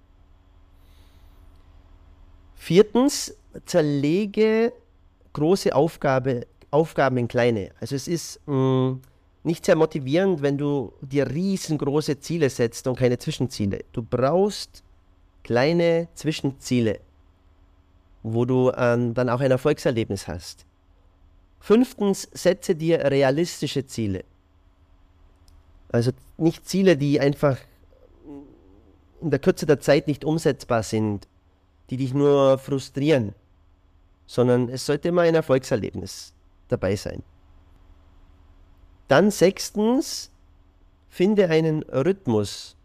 Viertens, 2.55 3.35
zerlege 3.65 4.73
große 5.33 5.73
Aufgabe 5.75 6.47
Aufgaben 6.71 7.17
in 7.17 7.27
kleine. 7.27 7.69
Also 7.79 7.95
es 7.95 8.07
ist 8.07 8.39
mh, 8.47 8.97
nicht 9.43 9.65
sehr 9.65 9.75
motivierend, 9.75 10.41
wenn 10.41 10.57
du 10.57 10.91
dir 11.01 11.29
riesengroße 11.29 12.19
Ziele 12.19 12.49
setzt 12.49 12.87
und 12.87 12.97
keine 12.97 13.19
Zwischenziele. 13.19 13.85
Du 13.91 14.01
brauchst 14.01 14.83
kleine 15.43 16.07
Zwischenziele, 16.15 16.99
wo 18.23 18.45
du 18.45 18.71
ähm, 18.75 19.13
dann 19.13 19.29
auch 19.29 19.41
ein 19.41 19.51
Erfolgserlebnis 19.51 20.27
hast. 20.27 20.65
Fünftens, 21.59 22.27
setze 22.33 22.75
dir 22.75 22.99
realistische 22.99 23.85
Ziele. 23.85 24.23
Also 25.89 26.11
nicht 26.37 26.67
Ziele, 26.67 26.97
die 26.97 27.19
einfach 27.19 27.57
in 29.21 29.29
der 29.29 29.39
Kürze 29.39 29.65
der 29.65 29.79
Zeit 29.79 30.07
nicht 30.07 30.25
umsetzbar 30.25 30.83
sind, 30.83 31.27
die 31.89 31.97
dich 31.97 32.13
nur 32.13 32.57
frustrieren, 32.57 33.35
sondern 34.33 34.67
es 34.67 34.87
sollte 34.87 35.09
immer 35.09 35.21
ein 35.21 35.35
Erfolgserlebnis 35.35 36.33
dabei 36.67 36.95
sein. 36.95 37.21
Dann 39.07 39.29
sechstens, 39.29 40.31
finde 41.07 41.49
einen 41.49 41.83
Rhythmus. 41.83 42.75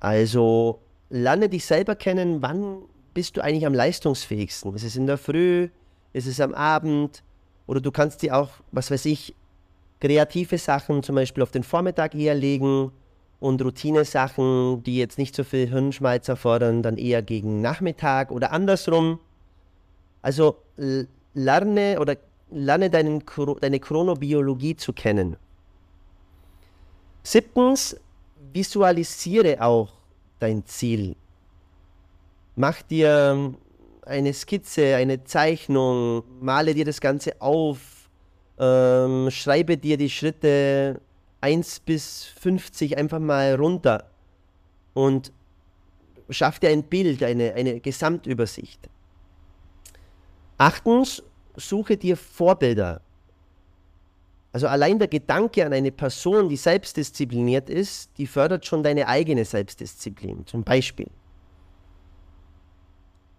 Also 0.00 0.80
lerne 1.10 1.48
dich 1.48 1.64
selber 1.64 1.94
kennen, 1.94 2.42
wann 2.42 2.78
bist 3.14 3.36
du 3.36 3.40
eigentlich 3.40 3.66
am 3.66 3.72
leistungsfähigsten. 3.72 4.74
Ist 4.74 4.82
es 4.82 4.96
in 4.96 5.06
der 5.06 5.16
Früh, 5.16 5.68
ist 6.12 6.26
es 6.26 6.40
am 6.40 6.54
Abend 6.54 7.22
oder 7.68 7.80
du 7.80 7.92
kannst 7.92 8.22
dir 8.22 8.36
auch, 8.36 8.50
was 8.72 8.90
weiß 8.90 9.04
ich, 9.04 9.36
kreative 10.00 10.58
Sachen 10.58 11.04
zum 11.04 11.14
Beispiel 11.14 11.44
auf 11.44 11.52
den 11.52 11.62
Vormittag 11.62 12.16
eher 12.16 12.34
legen 12.34 12.90
und 13.38 13.62
Routine-Sachen, 13.62 14.82
die 14.82 14.98
jetzt 14.98 15.18
nicht 15.18 15.36
so 15.36 15.44
viel 15.44 15.68
Hirnschmalz 15.68 16.26
erfordern, 16.26 16.82
dann 16.82 16.96
eher 16.96 17.22
gegen 17.22 17.60
Nachmittag 17.60 18.32
oder 18.32 18.50
andersrum. 18.50 19.20
Also 20.24 20.56
lerne 21.34 22.00
oder 22.00 22.16
lerne 22.50 22.88
deinen, 22.88 23.22
deine 23.60 23.78
Chronobiologie 23.78 24.74
zu 24.74 24.94
kennen. 24.94 25.36
Siebtens, 27.22 27.94
visualisiere 28.54 29.60
auch 29.60 29.92
dein 30.38 30.64
Ziel. 30.64 31.14
Mach 32.56 32.80
dir 32.80 33.52
eine 34.06 34.32
Skizze, 34.32 34.96
eine 34.96 35.24
Zeichnung, 35.24 36.24
male 36.40 36.72
dir 36.72 36.86
das 36.86 37.02
Ganze 37.02 37.38
auf, 37.42 38.08
ähm, 38.58 39.30
schreibe 39.30 39.76
dir 39.76 39.98
die 39.98 40.08
Schritte 40.08 41.02
1 41.42 41.80
bis 41.80 42.24
50 42.40 42.96
einfach 42.96 43.18
mal 43.18 43.56
runter 43.56 44.08
und 44.94 45.32
schaff 46.30 46.60
dir 46.60 46.70
ein 46.70 46.84
Bild, 46.84 47.22
eine, 47.22 47.52
eine 47.52 47.80
Gesamtübersicht. 47.80 48.88
Achtens, 50.58 51.22
suche 51.56 51.96
dir 51.96 52.16
Vorbilder. 52.16 53.00
Also 54.52 54.68
allein 54.68 55.00
der 55.00 55.08
Gedanke 55.08 55.66
an 55.66 55.72
eine 55.72 55.90
Person, 55.90 56.48
die 56.48 56.56
selbstdiszipliniert 56.56 57.68
ist, 57.68 58.10
die 58.18 58.26
fördert 58.26 58.64
schon 58.64 58.84
deine 58.84 59.08
eigene 59.08 59.44
Selbstdisziplin. 59.44 60.46
Zum 60.46 60.62
Beispiel. 60.62 61.08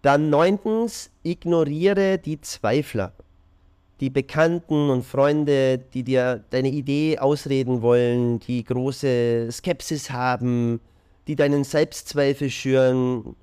Dann 0.02 0.28
neuntens, 0.28 1.10
ignoriere 1.22 2.18
die 2.18 2.40
Zweifler, 2.42 3.12
die 4.00 4.10
Bekannten 4.10 4.90
und 4.90 5.06
Freunde, 5.06 5.78
die 5.78 6.02
dir 6.02 6.44
deine 6.50 6.68
Idee 6.68 7.18
ausreden 7.18 7.80
wollen, 7.80 8.38
die 8.40 8.62
große 8.62 9.48
Skepsis 9.50 10.10
haben, 10.10 10.80
die 11.26 11.34
deinen 11.34 11.64
Selbstzweifel 11.64 12.50
schüren. 12.50 13.34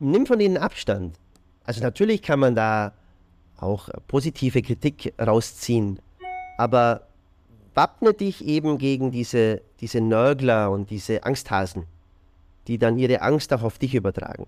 Nimm 0.00 0.26
von 0.26 0.40
ihnen 0.40 0.58
Abstand. 0.58 1.16
Also 1.62 1.80
natürlich 1.80 2.22
kann 2.22 2.40
man 2.40 2.56
da 2.56 2.92
auch 3.64 3.88
positive 4.06 4.62
Kritik 4.62 5.14
rausziehen, 5.20 5.98
aber 6.58 7.06
wappne 7.74 8.14
dich 8.14 8.44
eben 8.44 8.78
gegen 8.78 9.10
diese, 9.10 9.62
diese 9.80 10.00
Nörgler 10.00 10.70
und 10.70 10.90
diese 10.90 11.24
Angsthasen, 11.24 11.86
die 12.68 12.78
dann 12.78 12.98
ihre 12.98 13.20
Angst 13.22 13.52
auch 13.52 13.62
auf 13.62 13.78
dich 13.78 13.94
übertragen. 13.94 14.46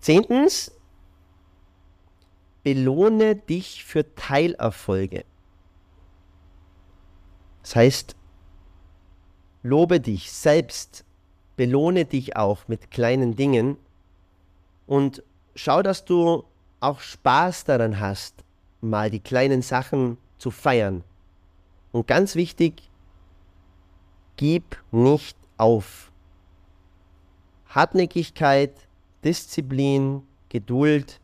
Zehntens, 0.00 0.72
belohne 2.62 3.36
dich 3.36 3.84
für 3.84 4.14
Teilerfolge. 4.14 5.24
Das 7.62 7.76
heißt, 7.76 8.16
lobe 9.62 10.00
dich 10.00 10.32
selbst, 10.32 11.04
belohne 11.56 12.04
dich 12.04 12.36
auch 12.36 12.68
mit 12.68 12.90
kleinen 12.90 13.36
Dingen 13.36 13.76
und 14.86 15.22
schau, 15.54 15.82
dass 15.82 16.04
du 16.04 16.44
auch 16.80 17.00
Spaß 17.00 17.64
daran 17.64 18.00
hast, 18.00 18.44
mal 18.80 19.10
die 19.10 19.20
kleinen 19.20 19.62
Sachen 19.62 20.18
zu 20.38 20.50
feiern. 20.50 21.04
Und 21.92 22.06
ganz 22.06 22.34
wichtig, 22.34 22.90
gib 24.36 24.82
nicht 24.92 25.36
auf. 25.56 26.12
Hartnäckigkeit 27.66 28.72
Disziplin, 29.24 30.22
Geduld 30.48 31.20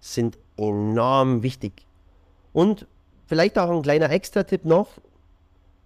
sind 0.00 0.38
enorm 0.56 1.42
wichtig. 1.42 1.72
Und 2.52 2.86
vielleicht 3.26 3.58
auch 3.58 3.70
ein 3.70 3.82
kleiner 3.82 4.10
Extra-Tipp 4.10 4.64
noch, 4.64 4.88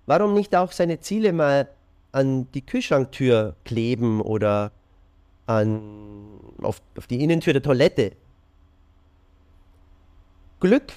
warum 0.07 0.35
nicht 0.35 0.55
auch 0.57 0.73
seine 0.73 1.01
Ziele 1.01 1.33
mal 1.33 1.69
an 2.13 2.51
die 2.53 2.65
Kühlschranktür 2.65 3.57
kleben 3.65 4.21
oder 4.21 4.73
an, 5.47 6.41
auf, 6.63 6.81
auf 6.97 7.07
die 7.07 7.23
Innentür 7.23 7.53
der 7.53 7.63
Toilette. 7.63 8.13
Glück 10.61 10.93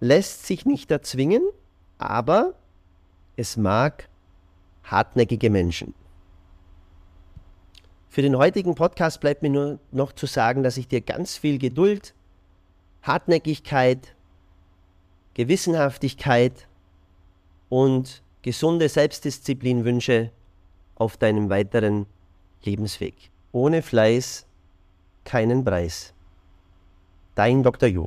lässt 0.00 0.46
sich 0.46 0.66
nicht 0.66 0.90
erzwingen, 0.90 1.42
aber 1.96 2.54
es 3.36 3.56
mag 3.56 4.10
hartnäckige 4.84 5.48
Menschen. 5.48 5.94
Für 8.10 8.20
den 8.20 8.36
heutigen 8.36 8.74
Podcast 8.74 9.20
bleibt 9.20 9.40
mir 9.40 9.48
nur 9.48 9.78
noch 9.90 10.12
zu 10.12 10.26
sagen, 10.26 10.62
dass 10.62 10.76
ich 10.76 10.86
dir 10.86 11.00
ganz 11.00 11.38
viel 11.38 11.58
Geduld, 11.58 12.14
Hartnäckigkeit, 13.02 14.14
Gewissenhaftigkeit 15.32 16.68
und 17.70 18.22
gesunde 18.42 18.90
Selbstdisziplin 18.90 19.86
wünsche 19.86 20.30
auf 20.96 21.16
deinem 21.16 21.48
weiteren 21.48 22.04
Lebensweg. 22.64 23.14
Ohne 23.52 23.80
Fleiß 23.80 24.44
keinen 25.24 25.64
Preis. 25.64 26.12
Dein 27.34 27.62
Dr. 27.62 27.88
Ju. 27.88 28.06